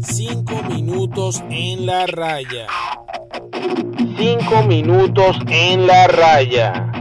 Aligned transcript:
Cinco 0.00 0.62
minutos 0.68 1.42
en 1.50 1.86
la 1.86 2.06
raya. 2.06 2.66
Cinco 4.16 4.62
minutos 4.62 5.36
en 5.48 5.86
la 5.86 6.06
raya. 6.06 6.92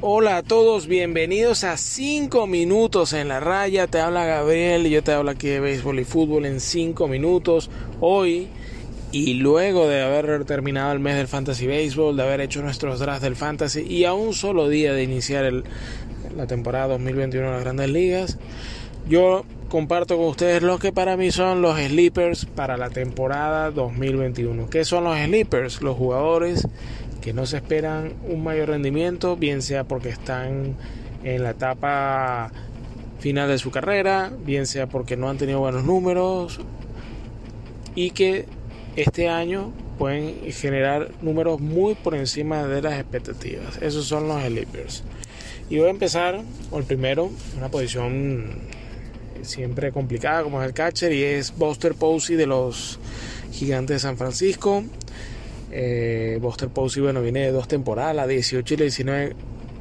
Hola 0.00 0.38
a 0.38 0.42
todos, 0.42 0.86
bienvenidos 0.86 1.64
a 1.64 1.76
5 1.76 2.46
minutos 2.46 3.12
en 3.12 3.28
la 3.28 3.40
raya. 3.40 3.88
Te 3.88 3.98
habla 3.98 4.24
Gabriel 4.24 4.86
y 4.86 4.90
yo 4.90 5.02
te 5.02 5.12
hablo 5.12 5.32
aquí 5.32 5.48
de 5.48 5.60
béisbol 5.60 5.98
y 5.98 6.04
fútbol 6.04 6.46
en 6.46 6.60
5 6.60 7.08
minutos. 7.08 7.68
Hoy 8.00 8.48
y 9.10 9.34
luego 9.34 9.88
de 9.88 10.02
haber 10.02 10.44
terminado 10.44 10.92
el 10.92 11.00
mes 11.00 11.16
del 11.16 11.28
Fantasy 11.28 11.66
Baseball, 11.66 12.16
de 12.16 12.22
haber 12.22 12.40
hecho 12.40 12.62
nuestros 12.62 13.00
drafts 13.00 13.22
del 13.22 13.36
Fantasy 13.36 13.80
y 13.80 14.04
a 14.04 14.12
un 14.12 14.34
solo 14.34 14.68
día 14.68 14.92
de 14.92 15.02
iniciar 15.02 15.50
la 16.36 16.46
temporada 16.46 16.88
2021 16.88 17.46
de 17.46 17.52
las 17.52 17.64
Grandes 17.64 17.90
Ligas, 17.90 18.38
yo 19.08 19.44
comparto 19.68 20.16
con 20.16 20.26
ustedes 20.26 20.62
lo 20.62 20.78
que 20.78 20.92
para 20.92 21.16
mí 21.16 21.30
son 21.30 21.62
los 21.62 21.78
sleepers 21.78 22.44
para 22.44 22.76
la 22.76 22.90
temporada 22.90 23.70
2021. 23.70 24.68
¿Qué 24.68 24.84
son 24.84 25.04
los 25.04 25.18
sleepers? 25.18 25.80
Los 25.80 25.96
jugadores 25.96 26.68
que 27.22 27.32
no 27.32 27.46
se 27.46 27.56
esperan 27.56 28.12
un 28.28 28.44
mayor 28.44 28.68
rendimiento, 28.68 29.36
bien 29.36 29.62
sea 29.62 29.84
porque 29.84 30.10
están 30.10 30.76
en 31.24 31.42
la 31.42 31.50
etapa 31.50 32.52
final 33.18 33.48
de 33.48 33.58
su 33.58 33.70
carrera, 33.70 34.30
bien 34.44 34.66
sea 34.66 34.86
porque 34.86 35.16
no 35.16 35.28
han 35.28 35.38
tenido 35.38 35.60
buenos 35.60 35.84
números 35.84 36.60
y 37.94 38.10
que 38.10 38.46
este 38.96 39.28
año 39.28 39.72
pueden 39.98 40.50
generar 40.52 41.10
números 41.22 41.60
muy 41.60 41.94
por 41.94 42.14
encima 42.14 42.66
de 42.66 42.82
las 42.82 42.94
expectativas. 42.94 43.78
Esos 43.82 44.06
son 44.06 44.28
los 44.28 44.42
sleepers. 44.42 45.02
Y 45.70 45.78
voy 45.78 45.88
a 45.88 45.90
empezar 45.90 46.40
con 46.70 46.80
el 46.80 46.86
primero, 46.86 47.30
una 47.56 47.68
posición 47.68 48.62
siempre 49.42 49.92
complicada 49.92 50.42
como 50.42 50.60
es 50.62 50.68
el 50.68 50.74
catcher 50.74 51.12
y 51.12 51.22
es 51.22 51.56
Buster 51.56 51.94
Posey 51.94 52.36
de 52.36 52.46
los 52.46 52.98
Gigantes 53.52 53.96
de 53.96 53.98
San 54.00 54.16
Francisco. 54.16 54.84
Eh, 55.70 56.38
Buster 56.40 56.68
Posey, 56.68 57.02
bueno, 57.02 57.20
viene 57.20 57.40
de 57.40 57.52
dos 57.52 57.68
temporadas, 57.68 58.16
la 58.16 58.26
18 58.26 58.74
y 58.74 58.76
la 58.76 58.82
19 58.82 59.36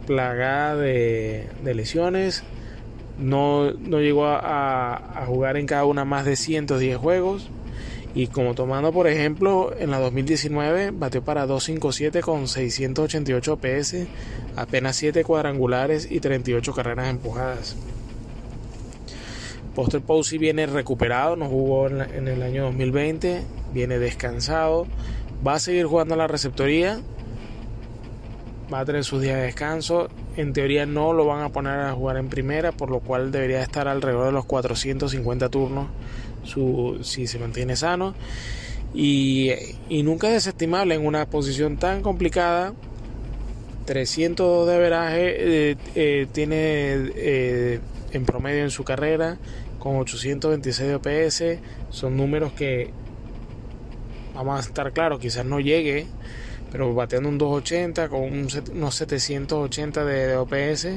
plagada 0.06 0.76
de, 0.76 1.48
lesiones. 1.64 2.44
No, 3.18 3.72
no 3.72 4.00
llegó 4.00 4.26
a, 4.26 4.96
a, 4.96 5.26
jugar 5.26 5.58
en 5.58 5.66
cada 5.66 5.86
una 5.86 6.06
más 6.06 6.26
de 6.26 6.36
110 6.36 6.98
juegos. 6.98 7.50
Y 8.18 8.26
como 8.26 8.56
tomando 8.56 8.92
por 8.92 9.06
ejemplo, 9.06 9.76
en 9.78 9.92
la 9.92 10.00
2019 10.00 10.90
batió 10.90 11.24
para 11.24 11.46
257 11.46 12.22
con 12.22 12.48
688 12.48 13.58
PS, 13.58 14.08
apenas 14.56 14.96
7 14.96 15.24
cuadrangulares 15.24 16.10
y 16.10 16.20
38 16.20 16.74
carreras 16.74 17.10
empujadas. 17.10 17.76
Poster 19.76 20.02
Posey 20.02 20.40
viene 20.40 20.66
recuperado, 20.66 21.36
no 21.36 21.46
jugó 21.46 21.90
en, 21.90 22.28
el 22.28 22.42
año 22.42 22.64
2020, 22.64 23.44
viene 23.72 24.00
descansado, 24.00 24.88
va 25.46 25.54
a 25.54 25.60
seguir 25.60 25.86
jugando 25.86 26.16
a 26.16 26.18
la 26.18 26.26
receptoría, 26.26 27.00
va 28.72 28.82
a 28.82 28.86
tener 28.86 29.04
sus 29.04 29.22
días 29.22 29.38
de 29.38 29.44
descanso. 29.44 30.10
En 30.36 30.54
teoría 30.54 30.86
no 30.86 31.14
lo 31.14 31.26
van 31.26 31.44
a 31.44 31.50
poner 31.50 31.80
a 31.80 31.94
jugar 31.94 32.18
en 32.18 32.30
primera, 32.30 32.72
por 32.72 32.90
lo 32.90 33.00
cual 33.00 33.32
debería 33.32 33.62
estar 33.62 33.88
alrededor 33.88 34.28
de 34.28 34.32
los 34.32 34.46
450 34.46 35.50
turnos 35.50 35.88
si 37.02 37.28
se 37.28 37.40
mantiene 37.40 37.76
sano. 37.76 38.14
Y, 38.94 39.52
nunca 39.90 40.28
es 40.28 40.34
desestimable 40.34 40.96
en 40.96 41.06
una 41.06 41.26
posición 41.26 41.78
tan 41.78 42.02
complicada. 42.02 42.74
302 43.86 44.68
de 44.68 44.76
averaje 44.76 45.36
eh, 45.72 45.78
eh, 45.96 46.28
tiene 46.34 46.58
eh, 47.16 47.80
en 48.12 48.26
promedio 48.26 48.64
en 48.64 48.70
su 48.70 48.84
carrera 48.84 49.38
con 49.80 49.96
826 49.98 50.90
de 50.90 50.96
OPS. 50.96 51.44
Son 51.90 52.18
números 52.18 52.52
que, 52.52 52.92
vamos 54.36 54.58
a 54.58 54.68
estar 54.68 54.92
claros, 54.92 55.20
quizás 55.20 55.46
no 55.46 55.60
llegue, 55.60 56.08
pero 56.72 56.94
bateando 56.94 57.30
un 57.30 57.38
280 57.38 58.10
con 58.10 58.22
unos 58.24 58.96
780 58.96 60.06
de 60.06 60.36
OPS 60.38 60.88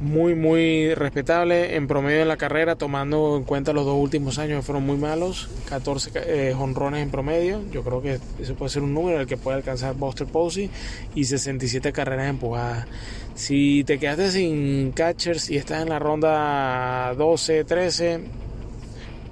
muy 0.00 0.34
muy 0.34 0.94
respetable 0.94 1.74
en 1.74 1.86
promedio 1.86 2.20
en 2.20 2.28
la 2.28 2.36
carrera 2.36 2.76
tomando 2.76 3.36
en 3.36 3.44
cuenta 3.44 3.72
los 3.72 3.86
dos 3.86 3.96
últimos 3.98 4.38
años 4.38 4.58
que 4.58 4.62
fueron 4.62 4.84
muy 4.84 4.98
malos 4.98 5.48
14 5.70 6.10
eh, 6.14 6.54
jonrones 6.56 7.02
en 7.02 7.10
promedio. 7.10 7.62
Yo 7.72 7.82
creo 7.82 8.02
que 8.02 8.18
eso 8.40 8.54
puede 8.54 8.70
ser 8.70 8.82
un 8.82 8.92
número 8.92 9.20
el 9.20 9.26
que 9.26 9.36
puede 9.36 9.56
alcanzar 9.56 9.94
Buster 9.94 10.26
Posey 10.26 10.70
y 11.14 11.24
67 11.24 11.92
carreras 11.92 12.28
empujadas. 12.28 12.86
Si 13.34 13.84
te 13.84 13.98
quedaste 13.98 14.30
sin 14.30 14.92
catchers 14.92 15.50
y 15.50 15.56
estás 15.56 15.82
en 15.82 15.88
la 15.88 15.98
ronda 15.98 17.14
12 17.16 17.64
13 17.64 18.20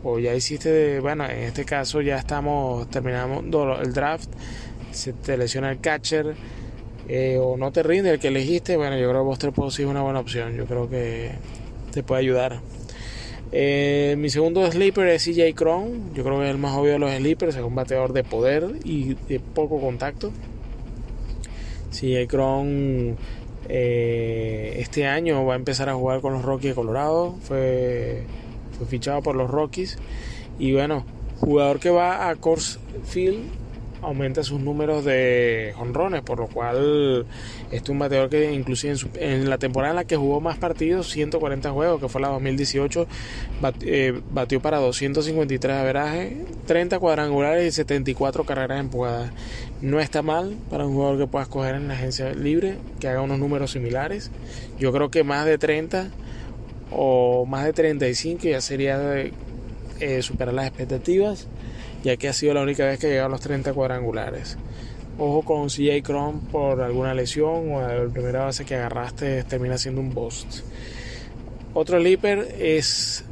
o 0.02 0.18
ya 0.18 0.34
hiciste 0.34 1.00
bueno 1.00 1.24
en 1.24 1.44
este 1.44 1.64
caso 1.64 2.00
ya 2.02 2.18
estamos 2.18 2.88
terminando 2.90 3.78
el 3.80 3.92
draft 3.92 4.28
se 4.94 5.12
te 5.12 5.36
lesiona 5.36 5.70
el 5.70 5.80
catcher 5.80 6.34
eh, 7.08 7.38
o 7.40 7.56
no 7.56 7.70
te 7.70 7.82
rinde 7.82 8.10
el 8.10 8.18
que 8.18 8.28
elegiste, 8.28 8.76
bueno, 8.76 8.96
yo 8.96 9.08
creo 9.08 9.22
que 9.22 9.26
Buster 9.26 9.52
Posey 9.52 9.84
es 9.84 9.90
una 9.90 10.02
buena 10.02 10.20
opción. 10.20 10.56
Yo 10.56 10.64
creo 10.66 10.88
que 10.88 11.32
te 11.92 12.02
puede 12.02 12.22
ayudar. 12.22 12.60
Eh, 13.52 14.16
mi 14.18 14.30
segundo 14.30 14.70
sleeper 14.70 15.08
es 15.08 15.24
CJ 15.24 15.54
Cron. 15.54 16.14
Yo 16.14 16.24
creo 16.24 16.38
que 16.38 16.46
es 16.46 16.50
el 16.50 16.58
más 16.58 16.76
obvio 16.76 16.92
de 16.92 16.98
los 16.98 17.12
sleepers. 17.12 17.56
Es 17.56 17.62
un 17.62 17.74
bateador 17.74 18.12
de 18.12 18.24
poder 18.24 18.78
y 18.84 19.14
de 19.28 19.38
poco 19.38 19.80
contacto. 19.80 20.32
CJ 21.90 22.26
Cron 22.26 23.16
eh, 23.68 24.76
este 24.78 25.06
año 25.06 25.44
va 25.44 25.54
a 25.54 25.56
empezar 25.56 25.88
a 25.88 25.94
jugar 25.94 26.20
con 26.20 26.32
los 26.32 26.42
Rockies 26.42 26.70
de 26.70 26.74
Colorado. 26.74 27.36
Fue, 27.42 28.22
fue 28.78 28.86
fichado 28.86 29.22
por 29.22 29.36
los 29.36 29.50
Rockies. 29.50 29.98
Y 30.58 30.72
bueno, 30.72 31.04
jugador 31.38 31.80
que 31.80 31.90
va 31.90 32.30
a 32.30 32.36
Coors 32.36 32.78
Field 33.04 33.63
aumenta 34.04 34.42
sus 34.42 34.60
números 34.60 35.04
de 35.04 35.72
jonrones, 35.76 36.22
por 36.22 36.38
lo 36.38 36.46
cual 36.46 37.26
este 37.70 37.76
es 37.76 37.88
un 37.88 37.98
bateador 37.98 38.28
que 38.28 38.52
inclusive 38.52 38.94
en, 39.16 39.48
la 39.48 39.58
temporada 39.58 39.92
en 39.92 39.96
la 39.96 40.04
que 40.04 40.16
jugó 40.16 40.40
más 40.40 40.58
partidos, 40.58 41.10
140 41.10 41.70
juegos, 41.70 42.00
que 42.00 42.08
fue 42.08 42.20
la 42.20 42.28
2018, 42.28 43.06
eh, 43.82 44.20
batió 44.30 44.60
para 44.60 44.78
253 44.78 45.76
averaje, 45.76 46.36
30 46.66 46.98
cuadrangulares 46.98 47.66
y 47.66 47.72
74 47.72 48.44
carreras 48.44 48.80
empujadas. 48.80 49.30
No 49.80 50.00
está 50.00 50.22
mal 50.22 50.56
para 50.70 50.86
un 50.86 50.94
jugador 50.94 51.18
que 51.18 51.26
puedas 51.26 51.48
coger 51.48 51.74
en 51.74 51.88
la 51.88 51.94
agencia 51.94 52.32
libre, 52.32 52.78
que 53.00 53.08
haga 53.08 53.22
unos 53.22 53.38
números 53.38 53.72
similares. 53.72 54.30
Yo 54.78 54.92
creo 54.92 55.10
que 55.10 55.24
más 55.24 55.46
de 55.46 55.58
30 55.58 56.08
o 56.90 57.46
más 57.46 57.64
de 57.64 57.72
35 57.72 58.44
ya 58.44 58.60
sería 58.60 58.98
eh, 60.00 60.22
superar 60.22 60.54
las 60.54 60.66
expectativas 60.66 61.48
ya 62.04 62.16
que 62.16 62.28
ha 62.28 62.32
sido 62.32 62.54
la 62.54 62.62
única 62.62 62.84
vez 62.84 63.00
que 63.00 63.06
ha 63.06 63.10
llegado 63.10 63.26
a 63.26 63.30
los 63.30 63.40
30 63.40 63.72
cuadrangulares. 63.72 64.56
Ojo 65.18 65.42
con 65.42 65.68
CJ 65.68 66.02
Cron 66.02 66.40
por 66.40 66.80
alguna 66.80 67.14
lesión 67.14 67.72
o 67.72 67.80
la 67.80 68.12
primera 68.12 68.44
base 68.44 68.64
que 68.64 68.76
agarraste 68.76 69.42
termina 69.44 69.78
siendo 69.78 70.00
un 70.00 70.12
bust. 70.12 70.60
Otro 71.72 71.98
leaper 71.98 72.56
es 72.58 73.24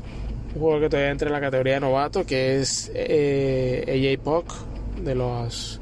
un 0.54 0.60
jugador 0.60 0.82
que 0.82 0.88
todavía 0.88 1.10
entra 1.10 1.28
en 1.28 1.32
la 1.34 1.40
categoría 1.40 1.74
de 1.74 1.80
novato, 1.80 2.24
que 2.24 2.60
es 2.60 2.90
eh, 2.94 4.16
AJ 4.16 4.22
Puck 4.24 4.54
de 5.04 5.14
los 5.14 5.80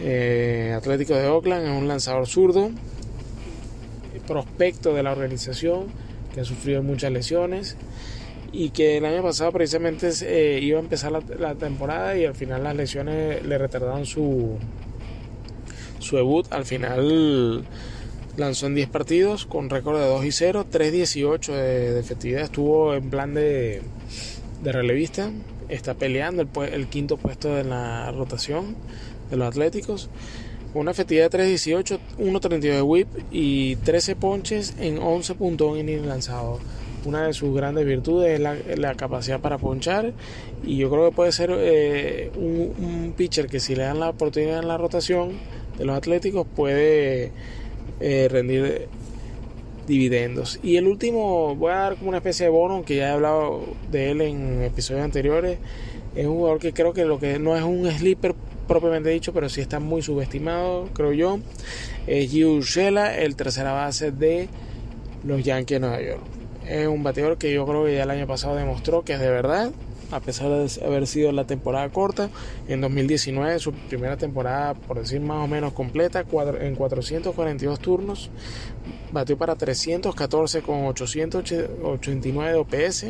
eh, 0.00 0.74
Atléticos 0.76 1.18
de 1.18 1.28
Oakland, 1.28 1.66
es 1.66 1.70
un 1.70 1.86
lanzador 1.86 2.26
zurdo, 2.26 2.70
prospecto 4.26 4.94
de 4.94 5.02
la 5.02 5.12
organización 5.12 5.88
que 6.32 6.40
ha 6.40 6.44
sufrido 6.44 6.82
muchas 6.82 7.12
lesiones 7.12 7.76
y 8.54 8.70
que 8.70 8.98
el 8.98 9.04
año 9.04 9.22
pasado 9.22 9.50
precisamente 9.50 10.10
eh, 10.22 10.60
iba 10.62 10.78
a 10.78 10.82
empezar 10.82 11.10
la, 11.10 11.54
temporada 11.56 12.16
y 12.16 12.24
al 12.24 12.36
final 12.36 12.62
las 12.62 12.76
lesiones 12.76 13.44
le 13.44 13.58
retardaron 13.58 14.06
su, 14.06 14.56
su 15.98 16.16
debut. 16.16 16.46
Al 16.52 16.64
final 16.64 17.64
lanzó 18.36 18.66
en 18.66 18.76
10 18.76 18.88
partidos 18.90 19.44
con 19.44 19.70
récord 19.70 19.98
de 19.98 20.06
2 20.06 20.24
y 20.24 20.32
0, 20.32 20.66
3-18 20.70 21.52
de, 21.52 21.98
efectividad. 21.98 22.42
Estuvo 22.42 22.94
en 22.94 23.10
plan 23.10 23.34
de, 23.34 23.82
de 24.62 24.72
relevista. 24.72 25.32
Está 25.68 25.94
peleando 25.94 26.42
el, 26.42 26.48
el, 26.72 26.86
quinto 26.86 27.16
puesto 27.16 27.58
en 27.58 27.70
la 27.70 28.12
rotación 28.12 28.76
de 29.30 29.36
los 29.36 29.48
Atléticos. 29.48 30.10
Una 30.74 30.92
efectividad 30.92 31.28
de 31.28 31.38
3-18, 31.38 31.98
1.32 32.18 32.60
de 32.60 32.82
whip 32.82 33.08
y 33.32 33.76
13 33.76 34.14
ponches 34.14 34.74
en 34.78 34.98
11.1 34.98 35.80
innings 35.80 36.06
lanzados 36.06 36.60
una 37.04 37.26
de 37.26 37.32
sus 37.32 37.54
grandes 37.54 37.86
virtudes 37.86 38.40
es 38.40 38.78
la, 38.78 38.94
capacidad 38.94 39.40
para 39.40 39.58
ponchar 39.58 40.12
y 40.64 40.76
yo 40.76 40.90
creo 40.90 41.10
que 41.10 41.16
puede 41.16 41.32
ser 41.32 41.50
eh, 41.52 42.30
un, 42.36 43.14
pitcher 43.16 43.46
que 43.46 43.60
si 43.60 43.74
le 43.74 43.84
dan 43.84 44.00
la 44.00 44.10
oportunidad 44.10 44.60
en 44.60 44.68
la 44.68 44.76
rotación 44.76 45.32
de 45.78 45.84
los 45.84 45.96
Atléticos 45.96 46.46
puede 46.54 47.32
eh, 48.00 48.28
rendir 48.30 48.88
dividendos. 49.86 50.58
Y 50.62 50.76
el 50.76 50.86
último, 50.86 51.54
voy 51.56 51.72
a 51.72 51.76
dar 51.76 51.96
como 51.96 52.08
una 52.08 52.18
especie 52.18 52.46
de 52.46 52.50
bono, 52.50 52.84
que 52.84 52.96
ya 52.96 53.08
he 53.08 53.10
hablado 53.10 53.64
de 53.90 54.10
él 54.10 54.20
en 54.20 54.62
episodios 54.62 55.04
anteriores, 55.04 55.58
es 56.14 56.26
un 56.26 56.36
jugador 56.36 56.58
que 56.60 56.72
creo 56.72 56.92
que 56.92 57.04
lo 57.04 57.18
que 57.18 57.38
no 57.38 57.56
es 57.56 57.62
un 57.62 57.90
sleeper 57.90 58.34
propiamente 58.68 59.10
dicho, 59.10 59.32
pero 59.32 59.48
sí 59.48 59.60
está 59.60 59.80
muy 59.80 60.02
subestimado, 60.02 60.88
creo 60.92 61.12
yo. 61.12 61.38
Es 62.06 62.30
Giu 62.30 62.62
Shela, 62.62 63.16
el 63.16 63.36
tercera 63.36 63.72
base 63.72 64.10
de 64.10 64.48
los 65.24 65.42
Yankees 65.42 65.76
de 65.76 65.80
Nueva 65.80 66.02
York. 66.02 66.33
Es 66.66 66.86
un 66.86 67.02
bateador 67.02 67.36
que 67.36 67.52
yo 67.52 67.66
creo 67.66 67.84
que 67.84 67.94
ya 67.96 68.04
el 68.04 68.10
año 68.10 68.26
pasado 68.26 68.56
demostró 68.56 69.02
que 69.02 69.14
es 69.14 69.20
de 69.20 69.30
verdad, 69.30 69.70
a 70.10 70.20
pesar 70.20 70.50
de 70.50 70.84
haber 70.84 71.06
sido 71.06 71.32
la 71.32 71.46
temporada 71.46 71.88
corta. 71.90 72.30
En 72.68 72.80
2019, 72.80 73.58
su 73.58 73.72
primera 73.72 74.16
temporada, 74.16 74.74
por 74.74 74.98
decir 74.98 75.20
más 75.20 75.44
o 75.44 75.48
menos 75.48 75.72
completa, 75.72 76.24
en 76.60 76.74
442 76.74 77.78
turnos, 77.80 78.30
batió 79.12 79.36
para 79.36 79.56
314 79.56 80.62
con 80.62 80.86
889 80.86 82.52
de 82.52 82.58
OPS, 82.58 83.06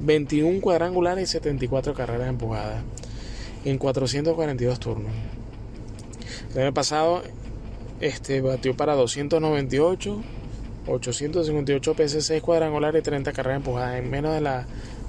21 0.00 0.60
cuadrangulares 0.60 1.28
y 1.28 1.32
74 1.32 1.94
carreras 1.94 2.28
empujadas 2.28 2.82
en 3.64 3.78
442 3.78 4.78
turnos. 4.78 5.12
El 6.54 6.62
año 6.62 6.74
pasado 6.74 7.22
este, 8.00 8.40
batió 8.40 8.76
para 8.76 8.94
298, 8.94 10.22
858 10.86 11.94
PS, 11.94 12.24
6 12.24 12.42
cuadrangulares 12.42 13.00
y 13.00 13.02
30 13.02 13.32
carreras 13.32 13.58
empujadas 13.58 13.96
en 13.96 14.10
menos 14.10 14.34
de 14.34 14.40
la 14.40 14.66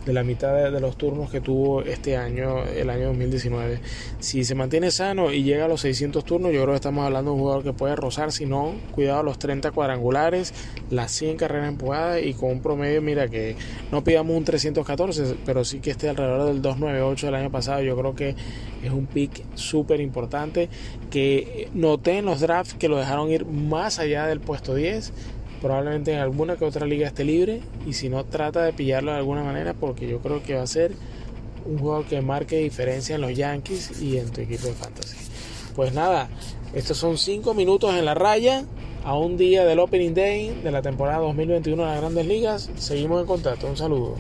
de 0.08 0.14
la 0.14 0.24
mitad 0.24 0.72
de, 0.72 0.80
los 0.80 0.98
turnos 0.98 1.30
que 1.30 1.42
tuvo 1.42 1.82
este 1.82 2.16
año, 2.16 2.64
el 2.64 2.90
año 2.90 3.08
2019. 3.08 3.82
Si 4.20 4.46
se 4.46 4.56
mantiene 4.56 4.90
sano 4.90 5.34
y 5.34 5.44
llega 5.44 5.66
a 5.66 5.68
los 5.68 5.82
600 5.82 6.24
turnos, 6.24 6.54
yo 6.54 6.62
creo 6.62 6.74
que 6.74 6.78
estamos 6.78 7.06
hablando 7.06 7.32
de 7.32 7.36
un 7.36 7.42
jugador 7.42 7.64
que 7.64 7.74
puede 7.74 7.96
rozar, 7.98 8.32
si 8.32 8.46
no, 8.46 8.74
cuidado, 8.92 9.22
los 9.22 9.38
30 9.38 9.72
cuadrangulares, 9.72 10.54
las 10.90 11.12
100 11.12 11.36
carreras 11.36 11.68
empujadas 11.68 12.24
y 12.24 12.34
con 12.34 12.52
un 12.52 12.62
promedio, 12.62 13.02
mira 13.02 13.28
que 13.28 13.58
no 13.92 14.02
pidamos 14.06 14.38
un 14.38 14.46
314, 14.46 15.36
pero 15.46 15.66
sí 15.66 15.80
que 15.80 15.92
esté 15.92 16.08
alrededor 16.08 16.48
del 16.48 16.62
298 16.62 17.26
del 17.26 17.36
año 17.36 17.52
pasado. 17.52 17.82
Yo 17.82 17.98
creo 17.98 18.16
que 18.16 18.36
es 18.84 18.92
un 18.92 19.08
pick 19.08 19.44
súper 19.56 20.00
importante 20.00 20.70
que 21.12 21.68
noté 21.74 22.20
en 22.20 22.26
los 22.26 22.40
drafts 22.40 22.76
que 22.76 22.88
lo 22.88 22.96
dejaron 22.96 23.30
ir 23.30 23.46
más 23.46 24.00
allá 24.00 24.26
del 24.26 24.40
puesto 24.40 24.74
10 24.74 25.12
probablemente 25.62 26.14
en 26.14 26.20
alguna 26.20 26.56
que 26.56 26.66
otra 26.66 26.86
liga 26.86 27.08
esté 27.08 27.24
libre 27.24 27.62
y 27.86 27.94
si 27.94 28.10
no 28.10 28.24
trata 28.26 28.64
de 28.64 28.74
pillarlo 28.74 29.12
de 29.12 29.18
alguna 29.18 29.44
manera 29.44 29.74
porque 29.74 30.08
yo 30.08 30.20
creo 30.20 30.44
que 30.44 30.56
va 30.56 30.64
a 30.64 30.68
ser 30.68 30.94
un 31.66 31.80
juego 31.80 32.06
que 32.08 32.22
marque 32.22 32.58
diferencia 32.58 33.16
en 33.16 33.22
los 33.22 33.36
Yankees 33.36 34.02
y 34.02 34.18
en 34.18 34.32
tu 34.32 34.42
equipo 34.42 34.68
de 34.68 34.74
fantasy. 34.74 35.18
Pues 35.76 35.94
nada, 35.94 36.30
estos 36.74 36.98
son 36.98 37.18
5 37.18 37.54
minutos 37.54 37.94
en 37.94 38.06
la 38.06 38.14
raya 38.14 38.64
a 39.04 39.18
un 39.18 39.38
día 39.38 39.64
del 39.64 39.80
Opening 39.80 40.14
Day 40.14 40.62
de 40.64 40.72
la 40.72 40.82
temporada 40.82 41.20
2021 41.20 41.84
de 41.84 41.90
las 41.90 42.02
Grandes 42.02 42.26
Ligas. 42.26 42.70
Seguimos 42.78 43.22
en 43.22 43.28
contacto. 43.28 43.68
Un 43.68 43.78
saludo. 43.78 44.16